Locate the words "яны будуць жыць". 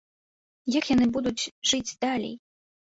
0.95-1.87